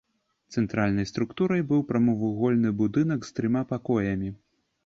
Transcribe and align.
Цэнтральнай 0.55 1.05
структурай 1.11 1.61
быў 1.73 1.83
прамавугольны 1.91 2.75
будынак 2.83 3.19
з 3.29 3.37
трыма 3.41 3.63
пакоямі. 3.75 4.35